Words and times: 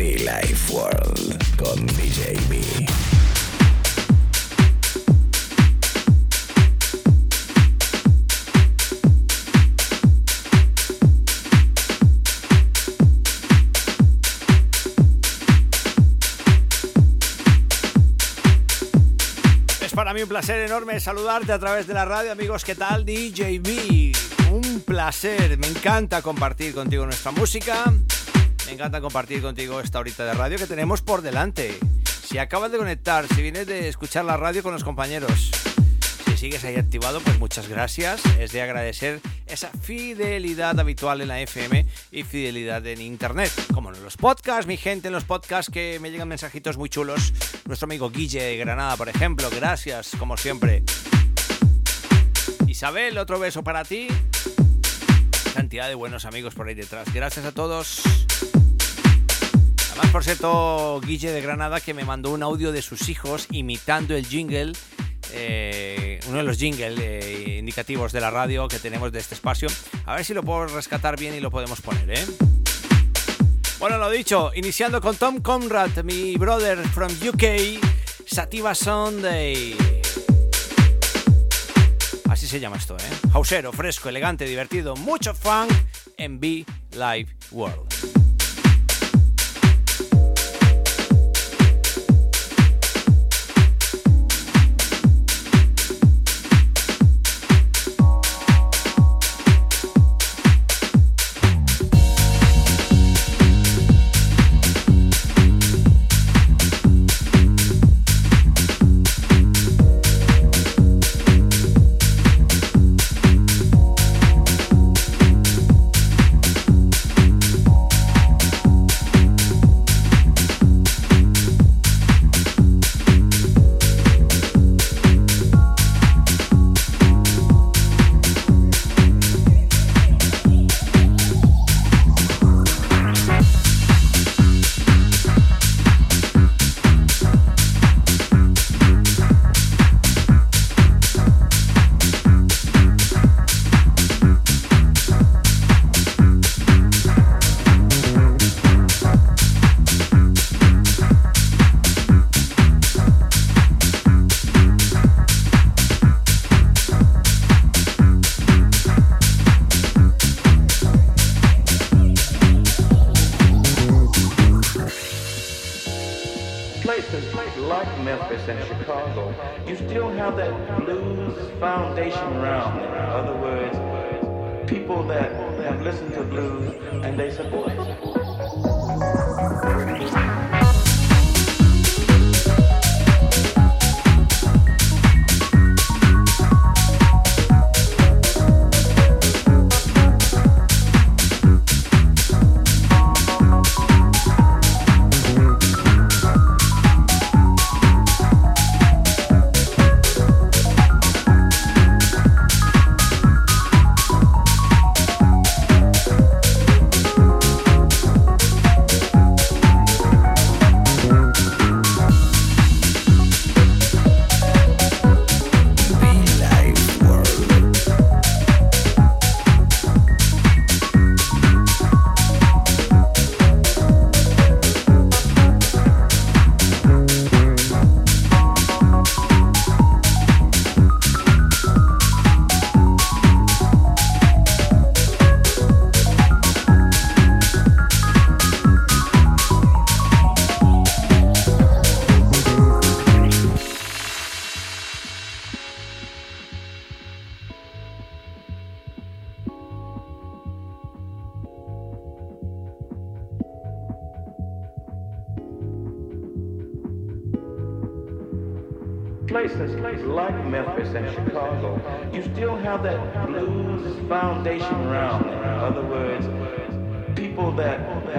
Life 0.00 0.72
World 0.72 1.56
con 1.56 1.86
DJ 1.86 2.40
para 19.94 20.14
mí 20.14 20.22
un 20.22 20.30
placer 20.30 20.60
enorme 20.60 20.98
saludarte 20.98 21.52
a 21.52 21.58
través 21.58 21.86
de 21.86 21.92
la 21.92 22.06
radio, 22.06 22.32
amigos. 22.32 22.64
¿Qué 22.64 22.74
tal? 22.74 23.04
DJB. 23.04 24.16
Un 24.50 24.80
placer. 24.80 25.58
Me 25.58 25.66
encanta 25.66 26.22
compartir 26.22 26.72
contigo 26.72 27.04
nuestra 27.04 27.32
música. 27.32 27.92
Me 28.70 28.74
encanta 28.74 29.00
compartir 29.00 29.42
contigo 29.42 29.80
esta 29.80 29.98
horita 29.98 30.24
de 30.24 30.32
radio 30.32 30.56
que 30.56 30.68
tenemos 30.68 31.02
por 31.02 31.22
delante. 31.22 31.76
Si 32.24 32.38
acabas 32.38 32.70
de 32.70 32.78
conectar, 32.78 33.26
si 33.26 33.42
vienes 33.42 33.66
de 33.66 33.88
escuchar 33.88 34.24
la 34.24 34.36
radio 34.36 34.62
con 34.62 34.72
los 34.72 34.84
compañeros, 34.84 35.50
si 36.24 36.36
sigues 36.36 36.62
ahí 36.62 36.76
activado, 36.76 37.20
pues 37.20 37.36
muchas 37.40 37.68
gracias. 37.68 38.24
Es 38.38 38.52
de 38.52 38.62
agradecer 38.62 39.20
esa 39.46 39.70
fidelidad 39.82 40.78
habitual 40.78 41.20
en 41.20 41.26
la 41.26 41.40
FM 41.40 41.84
y 42.12 42.22
fidelidad 42.22 42.86
en 42.86 43.00
Internet. 43.00 43.50
Como 43.74 43.92
en 43.92 44.00
los 44.04 44.16
podcasts, 44.16 44.68
mi 44.68 44.76
gente 44.76 45.08
en 45.08 45.14
los 45.14 45.24
podcasts 45.24 45.68
que 45.68 45.98
me 46.00 46.12
llegan 46.12 46.28
mensajitos 46.28 46.78
muy 46.78 46.88
chulos. 46.88 47.32
Nuestro 47.66 47.86
amigo 47.86 48.08
Guille 48.08 48.40
de 48.40 48.56
Granada, 48.56 48.96
por 48.96 49.08
ejemplo. 49.08 49.50
Gracias, 49.50 50.12
como 50.16 50.36
siempre. 50.36 50.84
Isabel, 52.68 53.18
otro 53.18 53.40
beso 53.40 53.64
para 53.64 53.84
ti. 53.84 54.06
Cantidad 55.54 55.88
de 55.88 55.96
buenos 55.96 56.24
amigos 56.24 56.54
por 56.54 56.68
ahí 56.68 56.74
detrás. 56.76 57.12
Gracias 57.12 57.44
a 57.44 57.50
todos. 57.50 58.00
Además, 60.00 60.12
por 60.12 60.24
cierto, 60.24 61.00
Guille 61.04 61.30
de 61.30 61.42
Granada 61.42 61.78
que 61.78 61.92
me 61.92 62.06
mandó 62.06 62.30
un 62.30 62.42
audio 62.42 62.72
de 62.72 62.80
sus 62.80 63.10
hijos 63.10 63.46
imitando 63.50 64.16
el 64.16 64.24
jingle, 64.24 64.72
eh, 65.30 66.20
uno 66.26 66.38
de 66.38 66.42
los 66.42 66.56
jingles 66.56 66.98
eh, 66.98 67.56
indicativos 67.58 68.10
de 68.10 68.22
la 68.22 68.30
radio 68.30 68.66
que 68.66 68.78
tenemos 68.78 69.12
de 69.12 69.18
este 69.18 69.34
espacio. 69.34 69.68
A 70.06 70.14
ver 70.14 70.24
si 70.24 70.32
lo 70.32 70.42
puedo 70.42 70.68
rescatar 70.68 71.18
bien 71.18 71.34
y 71.34 71.40
lo 71.40 71.50
podemos 71.50 71.82
poner, 71.82 72.18
¿eh? 72.18 72.24
Bueno, 73.78 73.98
lo 73.98 74.08
dicho, 74.08 74.52
iniciando 74.54 75.02
con 75.02 75.16
Tom 75.16 75.42
Conrad, 75.42 75.90
mi 76.02 76.34
brother 76.38 76.78
from 76.88 77.12
UK, 77.12 77.78
Sativa 78.24 78.74
Sunday. 78.74 79.76
Así 82.30 82.46
se 82.46 82.58
llama 82.58 82.76
esto, 82.76 82.96
¿eh? 82.96 83.28
Hausero, 83.34 83.70
fresco, 83.70 84.08
elegante, 84.08 84.46
divertido, 84.46 84.96
mucho 84.96 85.34
funk 85.34 85.70
en 86.16 86.40
Be 86.40 86.64
Live 86.92 87.36
World. 87.50 88.19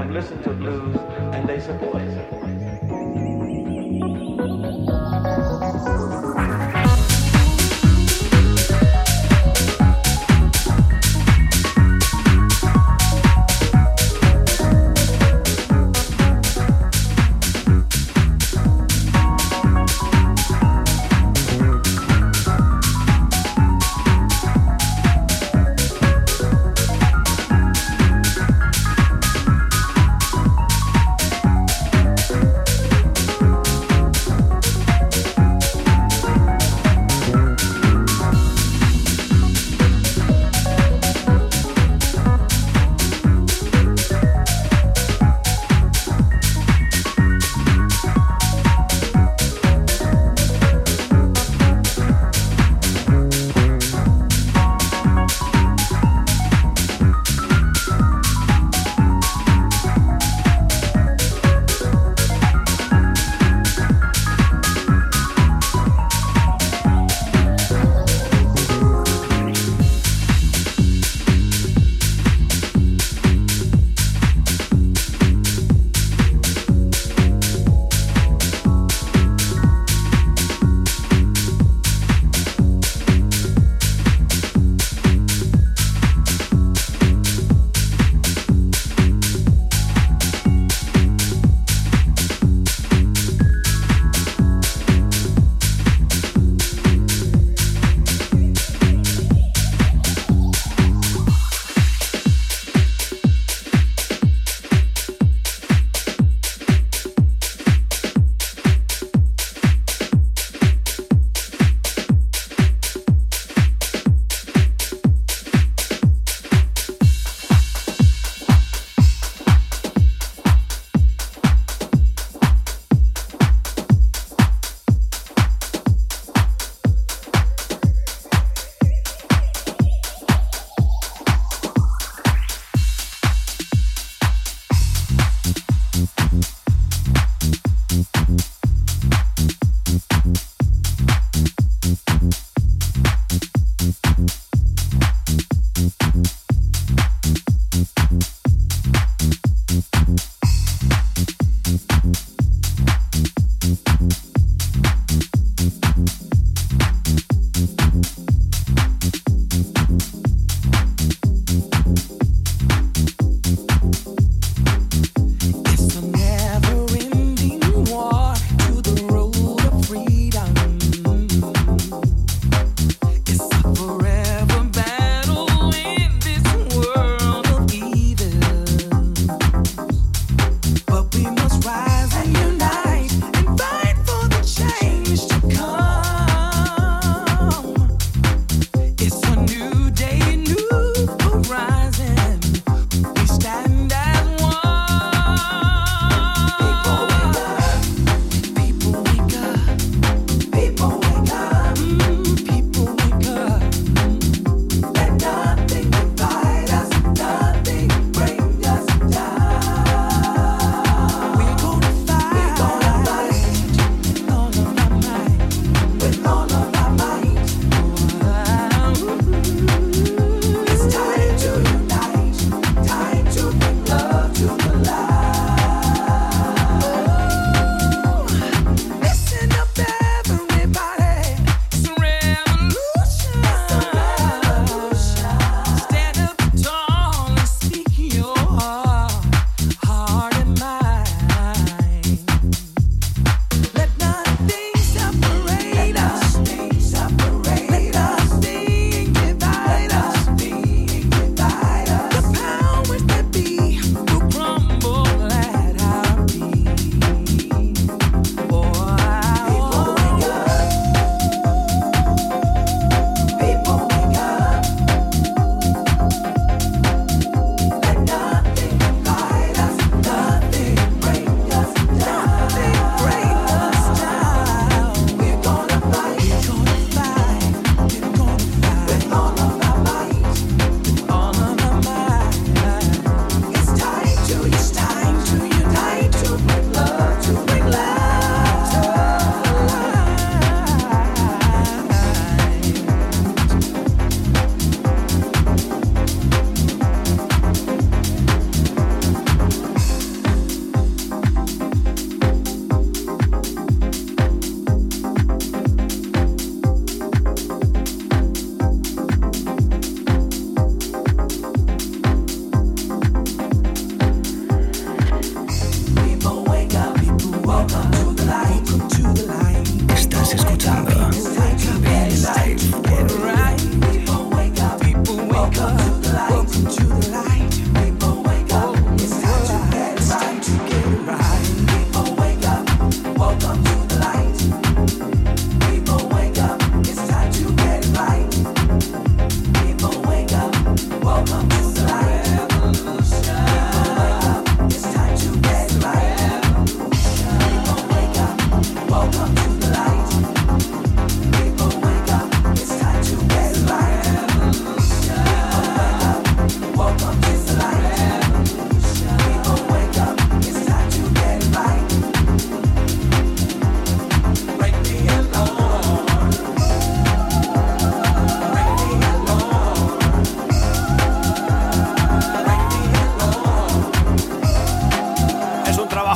That 0.01 0.07
have 0.07 0.15
listened 0.15 0.44
to 0.44 0.50
blues 0.53 0.98
and 1.36 1.48
they 1.48 1.59
support 1.59 2.00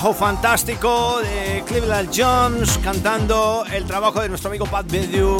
trabajo 0.06 0.24
fantástico 0.24 1.20
de 1.20 1.64
Cleveland 1.66 2.12
Jones 2.16 2.78
cantando 2.84 3.64
el 3.74 3.86
trabajo 3.86 4.22
de 4.22 4.30
nuestro 4.30 4.52
amigo 4.52 4.68
Pat 4.68 4.86
Bedew. 4.88 5.36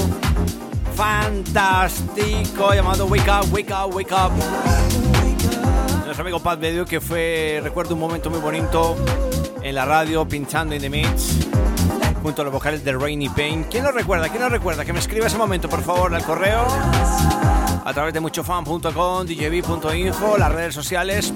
Fantástico, 0.96 2.74
llamado 2.74 3.06
Wake 3.06 3.30
Up, 3.30 3.54
Wake 3.54 3.72
Up, 3.72 3.96
Wake 3.96 4.12
Up. 4.12 4.32
Nuestro 6.04 6.24
amigo 6.24 6.40
Pat 6.40 6.60
Bedew 6.60 6.84
que 6.84 7.00
fue, 7.00 7.60
recuerdo 7.62 7.94
un 7.94 8.00
momento 8.00 8.32
muy 8.32 8.40
bonito 8.40 8.96
en 9.62 9.76
la 9.76 9.86
radio 9.86 10.28
pinchando 10.28 10.74
in 10.74 10.82
the 10.82 10.90
mix 10.90 11.48
junto 12.24 12.42
a 12.42 12.46
los 12.46 12.52
vocales 12.52 12.84
de 12.84 12.94
Rainy 12.94 13.30
Pain. 13.30 13.66
¿Quién 13.70 13.84
lo 13.84 13.92
recuerda? 13.92 14.30
¿Quién 14.30 14.42
lo 14.42 14.50
recuerda? 14.50 14.84
Que 14.84 14.94
me 14.94 15.00
escriba 15.00 15.28
ese 15.28 15.38
momento, 15.38 15.70
por 15.70 15.84
favor, 15.84 16.16
al 16.16 16.24
correo 16.24 16.66
a 17.86 17.94
través 17.94 18.16
de 18.16 18.20
muchofan.com, 18.20 19.28
djb.info, 19.28 20.38
las 20.40 20.52
redes 20.52 20.74
sociales. 20.74 21.32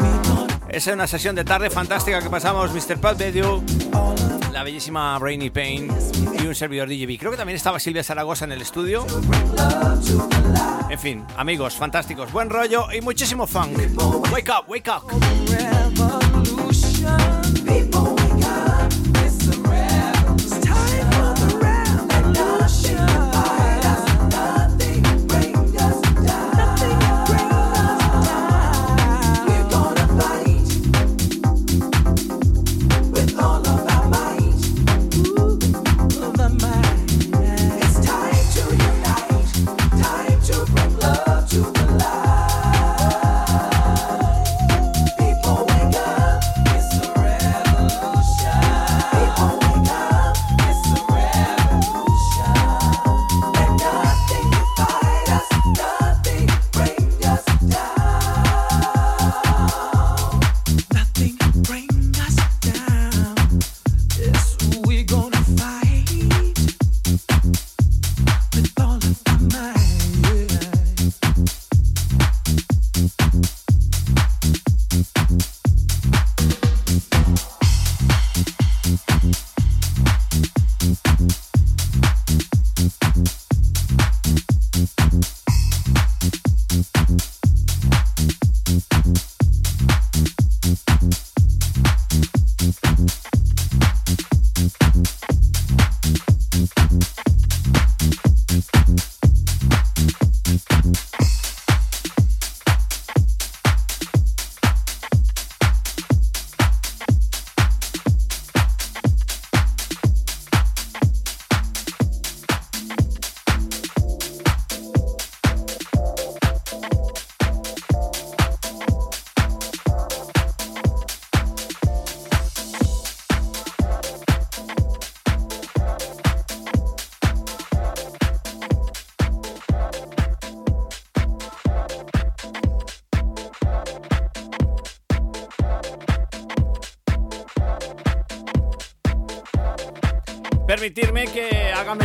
Es 0.72 0.86
una 0.88 1.08
sesión 1.08 1.36
de 1.36 1.44
tarde 1.44 1.70
fantástica 1.70 2.22
que 2.22 2.30
pasamos 2.30 2.72
Mr. 2.72 3.00
Pat 3.00 3.18
Bedew, 3.18 3.64
la 4.54 4.64
bellísima 4.64 5.18
Rainy 5.20 5.50
Pain 5.50 5.88
y 6.40 6.46
un 6.46 6.54
servidor 6.54 6.88
DJB. 6.88 7.18
Creo 7.18 7.32
que 7.32 7.38
también 7.38 7.56
estaba 7.56 7.80
Silvia 7.80 8.04
Zaragoza 8.04 8.46
en 8.46 8.52
el 8.52 8.62
estudio. 8.62 9.06
En 10.90 11.00
fin, 11.00 11.26
amigos, 11.38 11.76
fantásticos, 11.76 12.32
buen 12.32 12.50
rollo 12.50 12.92
y 12.92 13.02
muchísimo 13.02 13.48
funk. 13.48 13.78
Wake 14.32 14.50
up, 14.52 14.66
wake 14.68 14.90
up. 14.90 16.49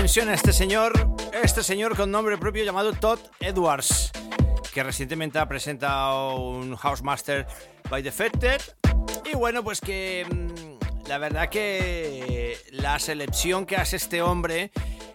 A 0.04 0.34
este 0.34 0.52
señor, 0.52 0.92
este 1.42 1.62
señor 1.62 1.96
con 1.96 2.10
nombre 2.10 2.36
propio 2.36 2.62
llamado 2.62 2.92
Todd 2.92 3.18
Edwards, 3.40 4.12
que 4.74 4.82
recientemente 4.82 5.38
ha 5.38 5.48
presentado 5.48 6.36
un 6.36 6.76
Housemaster 6.76 7.46
by 7.88 8.02
Defected. 8.02 8.60
Y 9.24 9.34
bueno, 9.34 9.64
pues 9.64 9.80
que 9.80 10.26
mm, 10.30 11.08
la 11.08 11.16
verdad 11.16 11.48
que 11.48 12.58
la 12.70 12.98
selección 12.98 13.64
que 13.64 13.76
hace 13.76 13.96
este 13.96 14.20
hombre, 14.20 14.72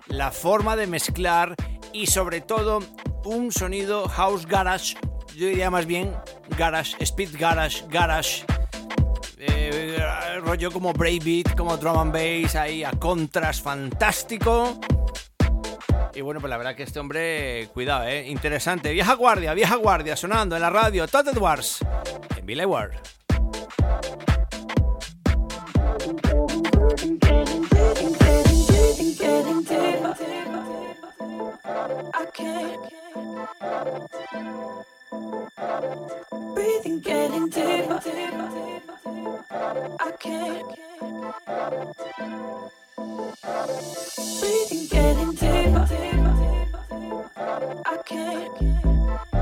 la 0.08 0.32
forma 0.32 0.76
de 0.76 0.88
mezclar 0.88 1.56
y 1.94 2.08
sobre 2.08 2.42
todo 2.42 2.80
un 3.26 3.52
sonido 3.52 4.08
house 4.08 4.48
garage, 4.48 4.96
yo 5.36 5.46
diría 5.46 5.70
más 5.70 5.86
bien 5.86 6.16
garage, 6.58 6.96
speed 7.00 7.36
garage, 7.38 7.84
garage 7.90 8.44
rollo 10.40 10.72
como 10.72 10.94
breakbeat, 10.94 11.56
como 11.56 11.78
drum 11.78 11.98
and 11.98 12.14
bass, 12.14 12.56
ahí 12.56 12.84
a 12.84 12.92
contras, 12.92 13.62
fantástico. 13.62 14.80
Y 16.14 16.22
bueno, 16.22 16.40
pues 16.40 16.50
la 16.50 16.58
verdad 16.58 16.76
que 16.76 16.84
este 16.84 17.00
hombre, 17.00 17.70
cuidado, 17.74 18.06
eh, 18.08 18.28
interesante. 18.28 18.92
Vieja 18.92 19.14
guardia, 19.14 19.54
vieja 19.54 19.76
guardia, 19.76 20.16
sonando 20.16 20.56
en 20.56 20.62
la 20.62 20.70
radio, 20.70 21.08
Todd 21.08 21.28
Edwards, 21.30 21.80
en 22.38 22.46
Billy 22.46 22.66
Ward. 22.66 22.94
I 39.10 40.12
can't. 40.20 40.68
Breathing, 44.40 44.88
getting 44.88 45.32
deeper. 45.32 45.88
I 47.86 47.98
can't. 48.06 49.39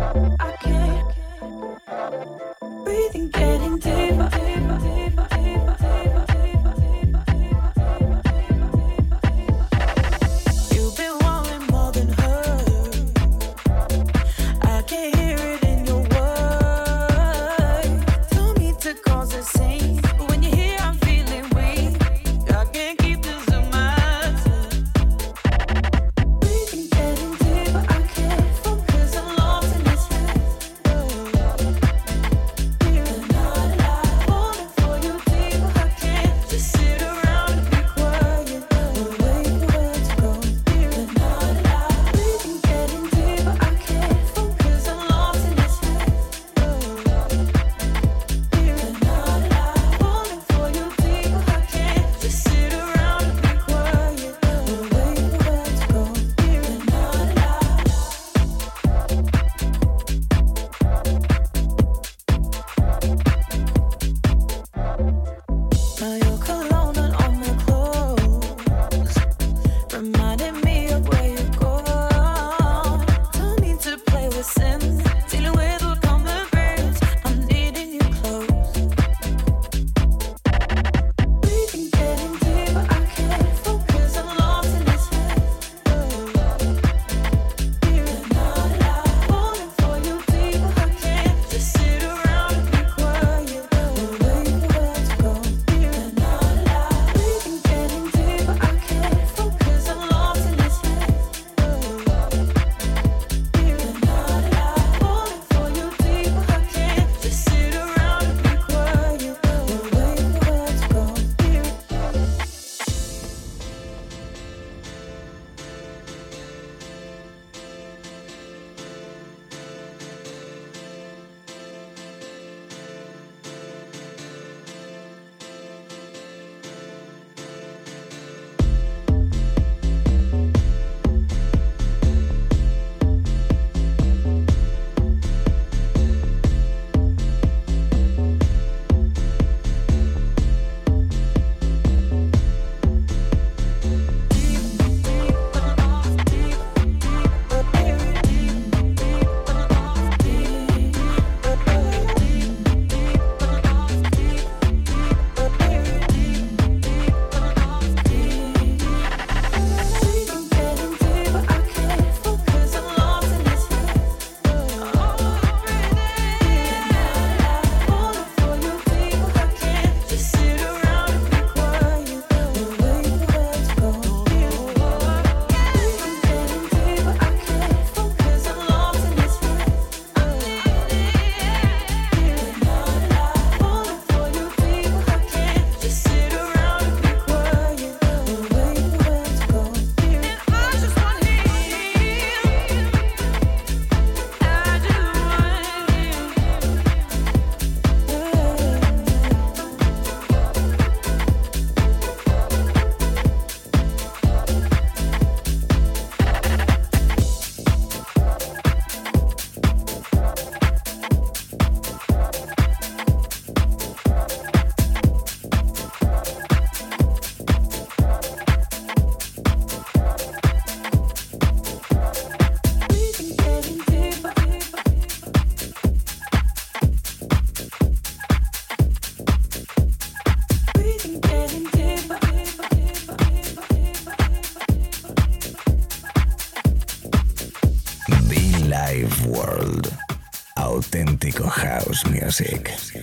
Music. 242.40 242.97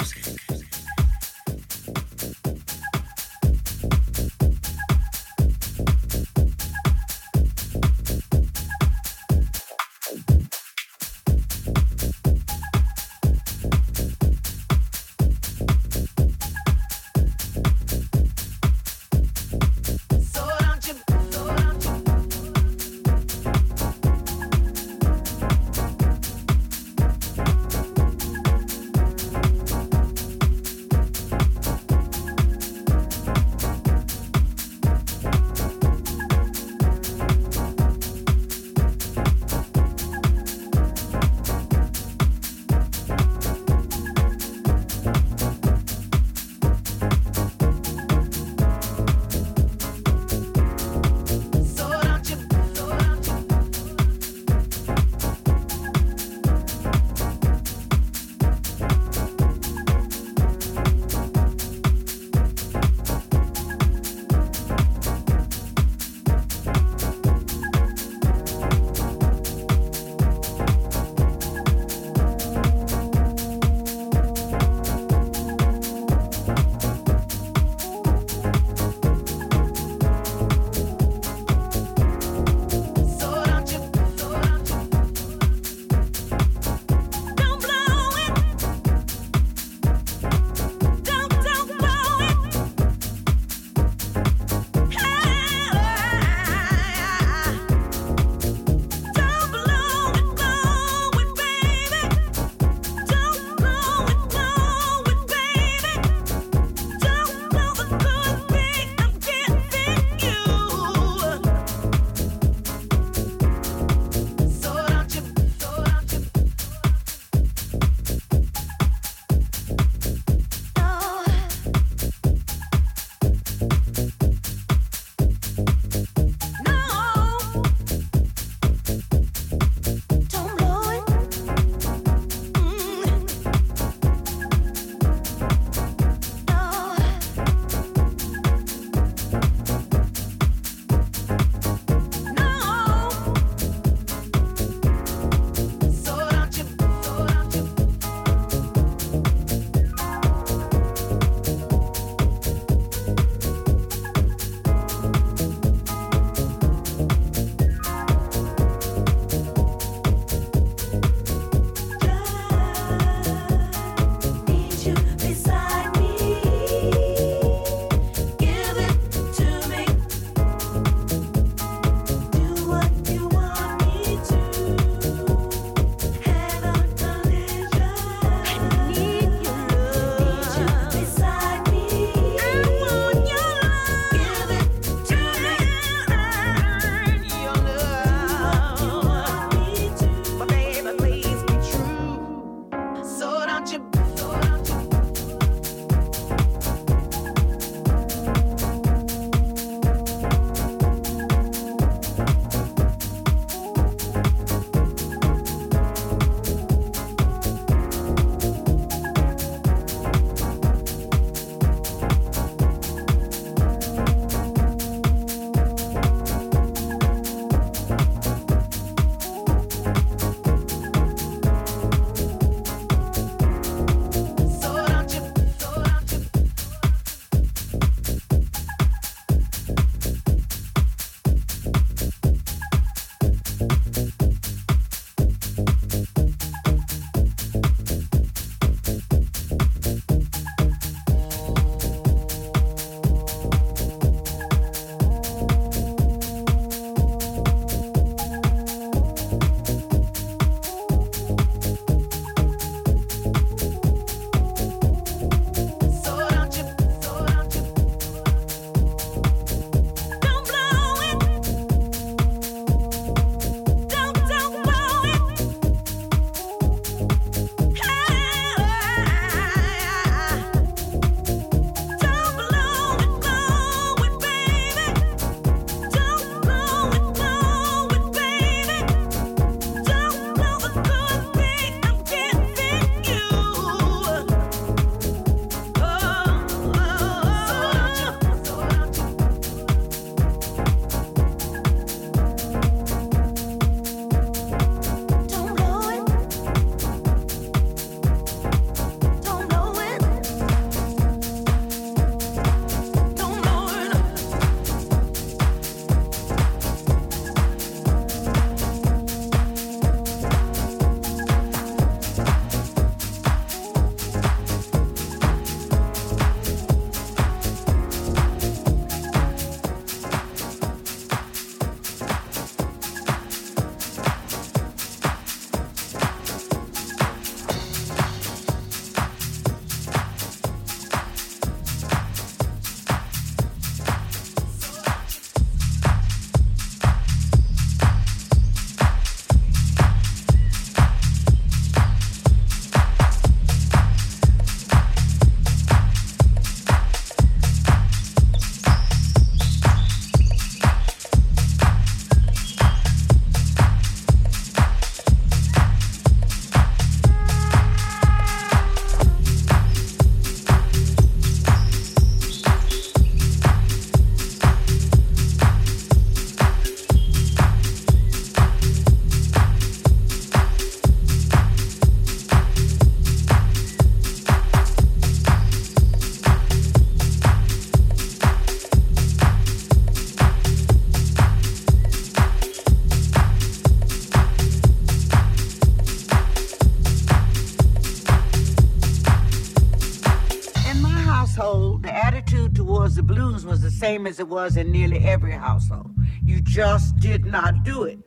Same 394.04 394.10
as 394.10 394.20
it 394.20 394.28
was 394.28 394.56
in 394.56 394.70
nearly 394.70 394.98
every 395.06 395.32
household. 395.32 395.90
You 396.22 396.40
just 396.42 396.96
did 397.00 397.24
not 397.24 397.64
do 397.64 397.84
it. 397.84 397.98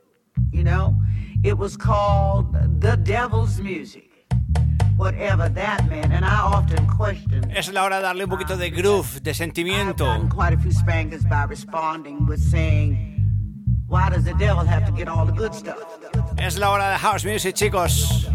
You 0.52 0.64
know, 0.64 0.96
it 1.44 1.58
was 1.58 1.76
called 1.78 2.54
the 2.82 2.98
devil's 2.98 3.60
music. 3.60 4.04
Whatever 4.98 5.50
that 5.50 5.88
meant, 5.90 6.12
and 6.12 6.26
I 6.26 6.40
often 6.40 6.88
question. 6.88 7.52
Es 7.52 7.72
la 7.72 7.84
hora 7.84 7.98
de 7.98 8.04
darle 8.04 8.24
un 8.24 8.30
poquito 8.30 8.58
de 8.58 8.70
groove, 8.70 9.22
de 9.22 9.34
sentimiento. 9.34 10.06
I've 10.06 10.22
gotten 10.22 10.30
quite 10.30 10.54
a 10.54 10.58
few 10.58 10.72
spankers 10.72 11.24
by 11.24 11.46
responding 11.48 12.28
with 12.28 12.42
saying, 12.42 12.98
"Why 13.88 14.10
does 14.10 14.24
the 14.24 14.34
devil 14.34 14.66
have 14.66 14.86
to 14.86 14.92
get 14.92 15.08
all 15.08 15.26
the 15.26 15.34
good 15.34 15.54
stuff?" 15.54 15.78
Es 16.38 16.58
la 16.58 16.70
hora 16.70 16.90
de 16.90 16.98
house 16.98 17.26
music, 17.26 17.56
chicos. 17.56 18.28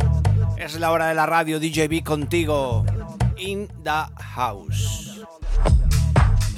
Es 0.57 0.79
la 0.79 0.91
hora 0.91 1.09
de 1.09 1.15
la 1.15 1.27
radio 1.27 1.59
DJB 1.59 2.03
contigo. 2.03 2.85
In 3.37 3.69
the 3.83 4.07
house. 4.19 4.92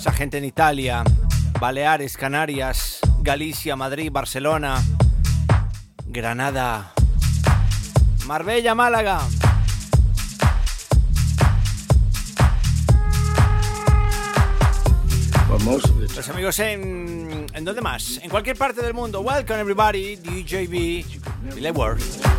Esa 0.04 0.12
gente 0.12 0.36
en 0.36 0.44
Italia, 0.44 1.02
Baleares, 1.58 2.18
Canarias, 2.18 2.98
Galicia, 3.22 3.74
Madrid, 3.74 4.12
Barcelona, 4.12 4.84
Granada, 6.04 6.92
Marbella, 8.26 8.74
Málaga. 8.74 9.22
Los 16.14 16.28
amigos 16.28 16.58
en. 16.58 17.46
¿En 17.54 17.64
dónde 17.64 17.80
más? 17.80 18.20
En 18.22 18.28
cualquier 18.28 18.58
parte 18.58 18.82
del 18.82 18.92
mundo. 18.92 19.22
Welcome 19.22 19.58
everybody, 19.58 20.16
DJB, 20.16 21.54
Delay 21.54 21.72
World. 21.72 22.33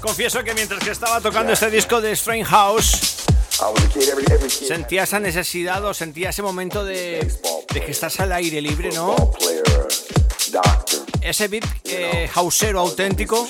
Confieso 0.00 0.42
que 0.42 0.54
mientras 0.54 0.82
que 0.82 0.90
estaba 0.90 1.20
tocando 1.20 1.52
este 1.52 1.70
disco 1.70 2.00
de 2.00 2.12
Strange 2.12 2.44
House, 2.44 3.24
sentía 4.66 5.02
esa 5.02 5.20
necesidad 5.20 5.84
o 5.84 5.92
sentía 5.92 6.30
ese 6.30 6.42
momento 6.42 6.84
de, 6.84 7.30
de 7.72 7.80
que 7.84 7.90
estás 7.90 8.18
al 8.20 8.32
aire 8.32 8.60
libre, 8.60 8.90
¿no? 8.92 9.14
ese 11.22 11.48
beat 11.48 11.64
eh, 11.84 12.28
houseero 12.34 12.80
auténtico 12.80 13.46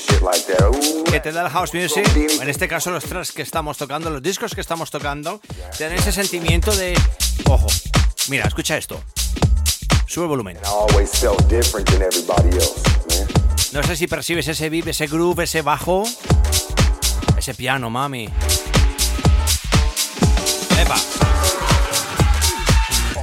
que 1.11 1.21
te 1.21 1.33
da 1.33 1.43
el 1.43 1.49
house 1.49 1.73
music, 1.73 2.07
en 2.15 2.49
este 2.49 2.69
caso 2.69 2.91
los 2.91 3.05
tracks 3.05 3.33
que 3.33 3.43
estamos 3.43 3.79
tocando, 3.79 4.11
los 4.11 4.23
discos 4.23 4.55
que 4.55 4.61
estamos 4.61 4.91
tocando, 4.91 5.41
te 5.79 5.85
dan 5.85 5.95
ese 5.95 6.13
sentimiento 6.13 6.75
de, 6.75 6.99
ojo, 7.49 7.69
mira, 8.29 8.47
escucha 8.47 8.77
esto. 8.77 9.03
Sube 10.07 10.25
el 10.25 10.29
volumen. 10.29 10.59
No 13.73 13.83
sé 13.85 13.97
si 13.97 14.07
percibes 14.09 14.49
ese 14.49 14.69
beat, 14.69 14.89
ese 14.89 15.07
groove, 15.07 15.45
ese 15.45 15.63
bajo, 15.63 16.03
ese 17.41 17.55
piano, 17.55 17.89
mami. 17.89 18.29
Epa. 20.79 20.97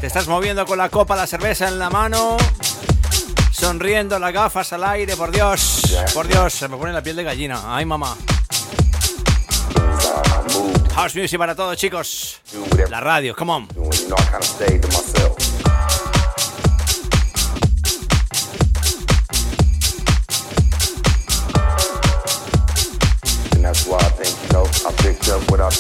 Te 0.02 0.08
estás 0.08 0.28
moviendo 0.28 0.66
con 0.66 0.78
la 0.78 0.90
copa, 0.90 1.16
la 1.16 1.28
cerveza 1.28 1.68
en 1.68 1.78
la 1.78 1.90
mano 1.90 2.38
sonriendo, 3.52 4.18
las 4.20 4.34
gafas 4.34 4.74
al 4.74 4.84
aire, 4.84 5.16
por 5.16 5.32
Dios, 5.32 5.82
por 6.14 6.28
Dios, 6.28 6.54
se 6.54 6.68
me 6.68 6.78
pone 6.78 6.94
la 6.94 7.02
piel 7.02 7.16
de 7.16 7.24
gallina. 7.24 7.76
Ay, 7.76 7.86
mamá. 7.86 8.16
House 10.96 11.16
Music 11.16 11.38
para 11.38 11.56
todos, 11.56 11.78
chicos. 11.78 12.42
La 12.90 13.00
radio, 13.00 13.36
come 13.36 13.52
on. 13.52 13.68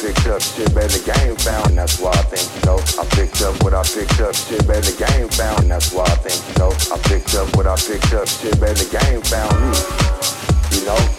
Picked 0.01 0.27
up 0.27 0.41
shit 0.41 0.73
better 0.75 0.99
the 0.99 1.11
game 1.11 1.35
found. 1.37 1.77
That's 1.77 1.99
why 1.99 2.11
I 2.11 2.21
think, 2.29 2.45
know, 2.65 2.77
I 3.01 3.05
picked 3.15 3.41
up 3.41 3.63
what 3.63 3.73
I 3.73 3.83
picked 3.83 4.19
up, 4.19 4.35
shit 4.35 4.65
better 4.67 4.91
the 4.91 5.05
game 5.05 5.29
found. 5.29 5.71
That's 5.71 5.91
why 5.91 6.03
I 6.03 6.15
think, 6.21 6.57
know, 6.57 6.71
I 6.93 6.97
picked 7.09 7.35
up 7.35 7.55
what 7.55 7.65
I 7.67 7.75
picked 7.75 8.13
up, 8.13 8.27
shit 8.27 8.59
better 8.59 8.73
the 8.75 8.89
game 8.93 9.21
found 9.21 9.55
me. 9.57 10.77
You 10.77 10.85
know? 10.85 11.16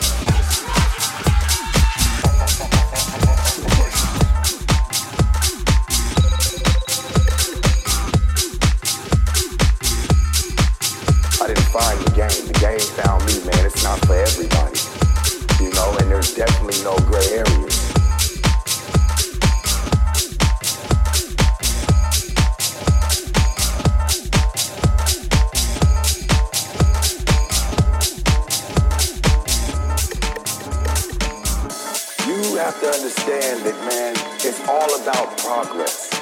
Have 32.68 32.80
to 32.82 32.92
understand 33.00 33.64
that, 33.64 33.72
man, 33.88 34.12
it's 34.44 34.60
all 34.68 34.92
about 35.00 35.32
progress. 35.40 36.12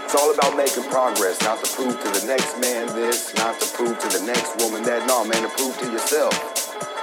It's 0.00 0.14
all 0.16 0.32
about 0.32 0.56
making 0.56 0.84
progress, 0.84 1.36
not 1.42 1.62
to 1.62 1.68
prove 1.76 1.92
to 1.92 2.08
the 2.16 2.24
next 2.24 2.56
man 2.56 2.86
this, 2.96 3.34
not 3.36 3.60
to 3.60 3.68
prove 3.76 3.98
to 3.98 4.08
the 4.08 4.24
next 4.24 4.56
woman 4.64 4.82
that. 4.84 5.06
No, 5.06 5.26
man, 5.28 5.42
to 5.42 5.50
prove 5.60 5.76
to 5.80 5.92
yourself. 5.92 6.32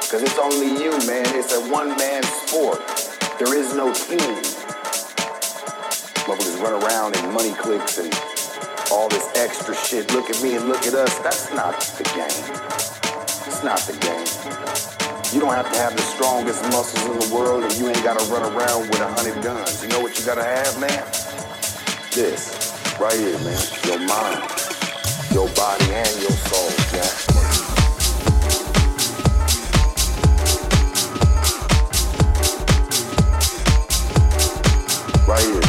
Cause 0.09 0.23
it's 0.23 0.39
only 0.39 0.81
you, 0.81 0.89
man. 1.05 1.29
It's 1.37 1.53
a 1.53 1.61
one-man 1.69 2.23
sport. 2.23 2.81
There 3.37 3.53
is 3.53 3.75
no 3.75 3.93
team. 3.93 4.41
Motherfuckers 6.25 6.57
run 6.57 6.81
around 6.81 7.17
in 7.17 7.31
money 7.31 7.53
clicks 7.53 7.99
and 7.99 8.11
all 8.91 9.09
this 9.09 9.29
extra 9.37 9.75
shit. 9.75 10.11
Look 10.11 10.31
at 10.31 10.41
me 10.41 10.55
and 10.55 10.67
look 10.67 10.87
at 10.87 10.95
us. 10.95 11.19
That's 11.19 11.53
not 11.53 11.79
the 12.01 12.03
game. 12.17 12.41
It's 13.45 13.61
not 13.61 13.77
the 13.85 13.93
game. 14.01 14.76
You 15.37 15.43
don't 15.43 15.53
have 15.53 15.71
to 15.71 15.77
have 15.77 15.95
the 15.95 16.01
strongest 16.01 16.63
muscles 16.71 17.05
in 17.05 17.29
the 17.29 17.35
world 17.35 17.63
and 17.63 17.71
you 17.77 17.87
ain't 17.87 18.03
gotta 18.03 18.25
run 18.33 18.41
around 18.41 18.89
with 18.89 18.99
a 18.99 19.07
hundred 19.07 19.43
guns. 19.43 19.83
You 19.83 19.89
know 19.89 19.99
what 19.99 20.17
you 20.17 20.25
gotta 20.25 20.43
have, 20.43 20.79
man? 20.79 21.05
This, 22.09 22.73
right 22.99 23.13
here, 23.13 23.37
man. 23.45 23.61
Your 23.85 23.99
mind, 23.99 24.41
your 25.29 25.47
body, 25.53 25.93
and 25.93 26.21
your 26.23 26.31
soul, 26.31 26.73
yeah. 26.91 27.05
right 35.27 35.43
here, 35.43 35.66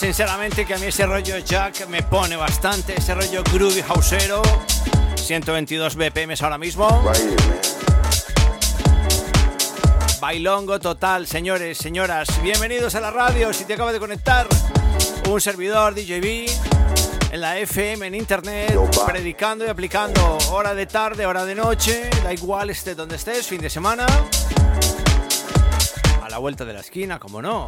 sinceramente 0.00 0.64
que 0.64 0.72
a 0.72 0.78
mí 0.78 0.86
ese 0.86 1.04
rollo 1.04 1.36
Jack 1.40 1.86
me 1.88 2.02
pone 2.02 2.34
bastante, 2.34 2.94
ese 2.96 3.14
rollo 3.14 3.42
groovy 3.52 3.82
houseero. 3.82 4.40
122 5.14 5.94
BPM 5.94 6.32
ahora 6.40 6.56
mismo. 6.56 6.88
Bailongo 10.18 10.80
total, 10.80 11.26
señores, 11.26 11.76
señoras. 11.76 12.28
Bienvenidos 12.42 12.94
a 12.94 13.00
la 13.00 13.10
radio. 13.10 13.52
Si 13.52 13.66
te 13.66 13.74
acabas 13.74 13.92
de 13.92 14.00
conectar, 14.00 14.46
un 15.28 15.38
servidor 15.38 15.94
DJB 15.94 16.48
en 17.32 17.40
la 17.42 17.58
FM, 17.58 18.06
en 18.06 18.14
internet, 18.14 18.80
predicando 19.04 19.66
y 19.66 19.68
aplicando 19.68 20.38
hora 20.50 20.74
de 20.74 20.86
tarde, 20.86 21.26
hora 21.26 21.44
de 21.44 21.54
noche, 21.54 22.08
da 22.24 22.32
igual 22.32 22.70
esté 22.70 22.94
donde 22.94 23.16
estés, 23.16 23.46
fin 23.46 23.60
de 23.60 23.68
semana, 23.68 24.06
a 26.22 26.28
la 26.30 26.38
vuelta 26.38 26.64
de 26.64 26.72
la 26.72 26.80
esquina, 26.80 27.18
como 27.18 27.42
no 27.42 27.66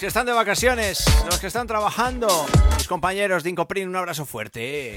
que 0.00 0.06
están 0.06 0.24
de 0.24 0.32
vacaciones, 0.32 1.04
los 1.26 1.38
que 1.38 1.46
están 1.46 1.66
trabajando, 1.66 2.46
mis 2.78 2.88
compañeros 2.88 3.42
de 3.42 3.50
Incoprin, 3.50 3.86
un 3.86 3.96
abrazo 3.96 4.24
fuerte. 4.24 4.96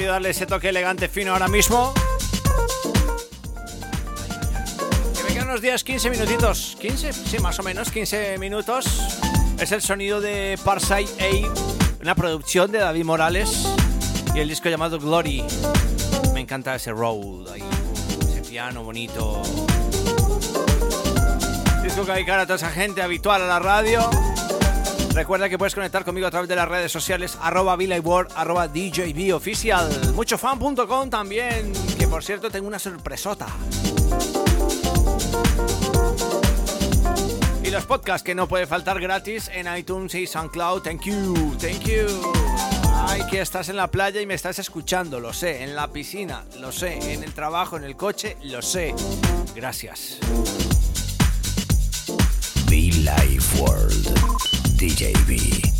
Querido 0.00 0.12
darle 0.14 0.30
ese 0.30 0.46
toque 0.46 0.70
elegante 0.70 1.08
fino 1.08 1.32
ahora 1.32 1.46
mismo. 1.46 1.92
Que 5.14 5.22
me 5.24 5.28
quedan 5.34 5.48
unos 5.48 5.60
días, 5.60 5.84
15 5.84 6.08
minutitos. 6.08 6.78
15, 6.80 7.12
sí, 7.12 7.38
más 7.38 7.58
o 7.58 7.62
menos, 7.62 7.90
15 7.90 8.38
minutos. 8.38 8.86
Es 9.58 9.72
el 9.72 9.82
sonido 9.82 10.22
de 10.22 10.58
Parsai 10.64 11.04
A, 11.04 12.00
una 12.00 12.14
producción 12.14 12.72
de 12.72 12.78
David 12.78 13.04
Morales 13.04 13.68
y 14.34 14.38
el 14.38 14.48
disco 14.48 14.70
llamado 14.70 14.98
Glory. 14.98 15.44
Me 16.32 16.40
encanta 16.40 16.74
ese 16.74 16.92
roll 16.92 17.46
ahí, 17.52 17.62
ese 18.22 18.40
piano 18.48 18.82
bonito. 18.82 19.42
Disco 21.82 22.06
que 22.06 22.12
hay 22.12 22.24
cara 22.24 22.44
a 22.44 22.46
toda 22.46 22.56
esa 22.56 22.70
gente 22.70 23.02
habitual 23.02 23.42
a 23.42 23.46
la 23.46 23.58
radio. 23.58 24.08
Recuerda 25.14 25.48
que 25.48 25.58
puedes 25.58 25.74
conectar 25.74 26.04
conmigo 26.04 26.26
a 26.26 26.30
través 26.30 26.48
de 26.48 26.56
las 26.56 26.68
redes 26.68 26.92
sociales 26.92 27.36
arroba 27.40 27.76
World, 27.76 28.30
arroba 28.34 28.68
DJB 28.68 29.34
oficial, 29.34 29.90
muchofan.com 30.14 31.10
también, 31.10 31.72
que 31.98 32.06
por 32.06 32.22
cierto 32.22 32.50
tengo 32.50 32.68
una 32.68 32.78
sorpresota. 32.78 33.46
Y 37.62 37.70
los 37.70 37.84
podcasts 37.84 38.24
que 38.24 38.34
no 38.34 38.48
puede 38.48 38.66
faltar 38.66 39.00
gratis 39.00 39.50
en 39.52 39.66
iTunes 39.76 40.14
y 40.14 40.26
SoundCloud. 40.26 40.82
Thank 40.82 41.02
you, 41.02 41.56
thank 41.58 41.82
you. 41.84 42.06
Ay, 43.06 43.22
que 43.30 43.40
estás 43.40 43.68
en 43.68 43.76
la 43.76 43.88
playa 43.88 44.20
y 44.20 44.26
me 44.26 44.34
estás 44.34 44.58
escuchando, 44.58 45.20
lo 45.20 45.32
sé. 45.32 45.62
En 45.62 45.74
la 45.74 45.88
piscina, 45.88 46.44
lo 46.58 46.72
sé. 46.72 47.12
En 47.12 47.22
el 47.22 47.32
trabajo, 47.32 47.76
en 47.76 47.84
el 47.84 47.96
coche, 47.96 48.36
lo 48.42 48.62
sé. 48.62 48.94
Gracias. 49.54 50.18
DJB. 54.80 55.40
completamente 55.60 55.79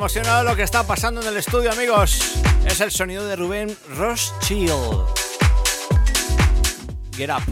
emocionado 0.00 0.44
lo 0.44 0.56
que 0.56 0.62
está 0.62 0.82
pasando 0.86 1.20
en 1.20 1.28
el 1.28 1.36
estudio, 1.36 1.70
amigos. 1.70 2.32
Es 2.64 2.80
el 2.80 2.90
sonido 2.90 3.26
de 3.26 3.36
Rubén 3.36 3.76
Rothschild. 3.98 5.04
Get 7.14 7.28
up. 7.28 7.42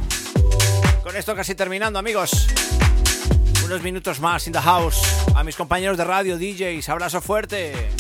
Con 1.03 1.15
esto 1.15 1.37
casi 1.37 1.55
terminando, 1.55 1.99
amigos. 1.99 2.49
Unos 3.67 3.83
minutos 3.83 4.19
más 4.21 4.47
in 4.47 4.55
the 4.55 4.61
house. 4.61 5.03
A 5.35 5.45
mis 5.45 5.57
compañeros 5.57 5.99
de 5.99 6.05
radio, 6.05 6.39
DJs, 6.39 6.89
abrazo 6.89 7.21
fuerte. 7.21 7.91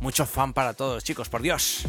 Mucho 0.00 0.26
fan 0.26 0.52
para 0.52 0.74
todos, 0.74 1.04
chicos, 1.04 1.28
por 1.28 1.40
Dios. 1.40 1.86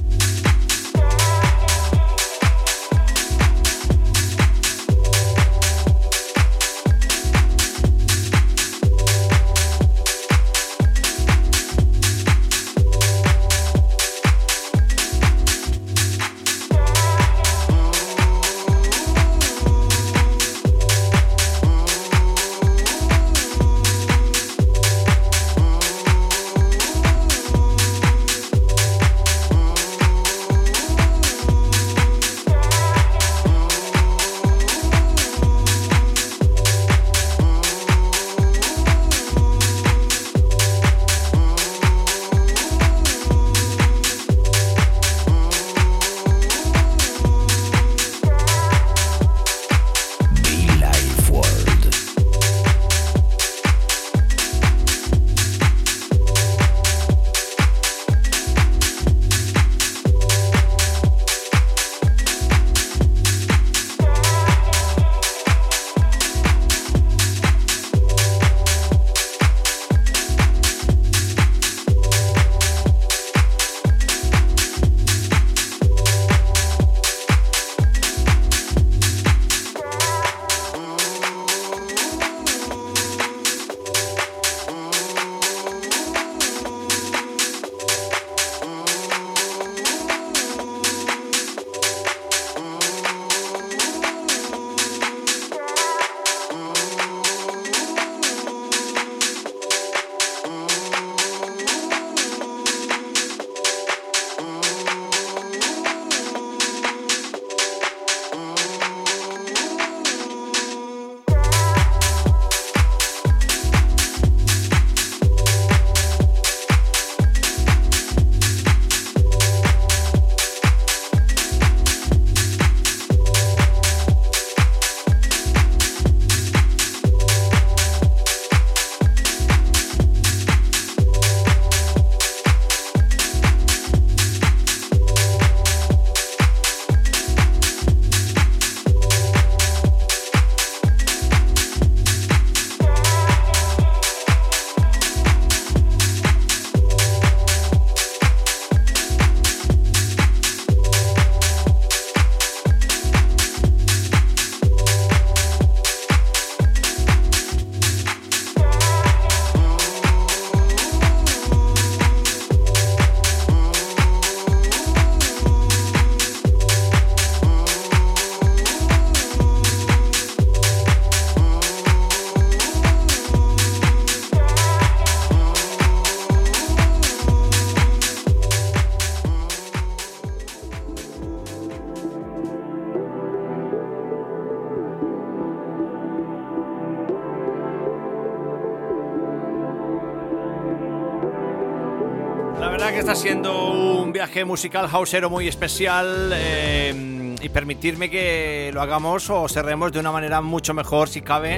Musical 194.45 194.87
houseero 194.87 195.29
muy 195.29 195.47
especial 195.47 196.31
eh, 196.33 197.35
y 197.41 197.49
permitirme 197.49 198.09
que 198.09 198.71
lo 198.73 198.81
hagamos 198.81 199.29
o 199.29 199.47
cerremos 199.47 199.91
de 199.91 199.99
una 199.99 200.11
manera 200.11 200.41
mucho 200.41 200.73
mejor 200.73 201.09
si 201.09 201.21
cabe, 201.21 201.55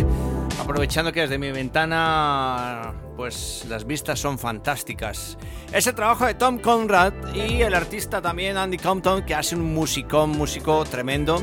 aprovechando 0.59 1.11
que 1.11 1.21
desde 1.21 1.38
mi 1.38 1.51
ventana 1.51 2.93
pues 3.15 3.65
las 3.69 3.85
vistas 3.85 4.19
son 4.19 4.39
fantásticas. 4.39 5.38
Es 5.71 5.88
el 5.88 5.95
trabajo 5.95 6.25
de 6.25 6.33
Tom 6.33 6.59
Conrad 6.59 7.13
y 7.33 7.61
el 7.61 7.73
artista 7.73 8.21
también 8.21 8.57
Andy 8.57 8.77
Compton 8.77 9.23
que 9.23 9.35
hace 9.35 9.55
un 9.55 9.73
musicón, 9.73 10.31
músico 10.31 10.85
tremendo. 10.85 11.38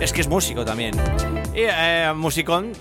Es 0.00 0.12
que 0.12 0.20
es 0.22 0.28
músico 0.28 0.64
también. 0.64 0.94
Y 1.54 1.64
eh, 1.68 2.12
musicón 2.14 2.72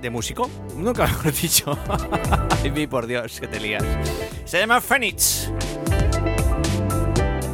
de 0.00 0.10
músico, 0.10 0.50
nunca 0.76 1.08
he 1.24 1.30
dicho. 1.30 1.76
Ay, 2.62 2.86
por 2.86 3.06
Dios, 3.06 3.40
que 3.40 3.48
te 3.48 3.60
lías. 3.60 3.84
Se 4.44 4.58
llama 4.58 4.80
Phoenix. 4.80 5.50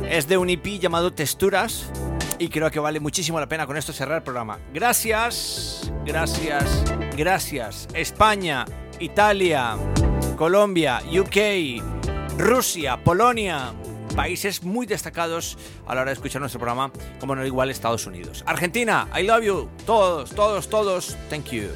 Es 0.08 0.28
de 0.28 0.36
un 0.36 0.50
EP 0.50 0.64
llamado 0.78 1.12
Texturas 1.12 1.90
y 2.38 2.48
creo 2.48 2.70
que 2.70 2.80
vale 2.80 3.00
muchísimo 3.00 3.40
la 3.40 3.48
pena 3.48 3.66
con 3.66 3.76
esto 3.76 3.92
cerrar 3.92 4.18
el 4.18 4.22
programa. 4.22 4.58
Gracias, 4.72 5.92
gracias, 6.04 6.84
gracias. 7.16 7.88
España, 7.94 8.64
Italia, 9.00 9.76
Colombia, 10.36 11.00
UK, 11.10 12.38
Rusia, 12.38 13.02
Polonia, 13.02 13.72
países 14.14 14.62
muy 14.62 14.86
destacados 14.86 15.56
a 15.86 15.94
la 15.94 16.02
hora 16.02 16.10
de 16.10 16.14
escuchar 16.14 16.40
nuestro 16.40 16.60
programa, 16.60 16.92
como 17.20 17.34
no 17.34 17.44
igual 17.44 17.70
Estados 17.70 18.06
Unidos. 18.06 18.44
Argentina, 18.46 19.08
I 19.16 19.22
love 19.22 19.42
you. 19.42 19.68
Todos, 19.86 20.30
todos, 20.30 20.68
todos. 20.68 21.16
Thank 21.28 21.50
you. 21.50 21.68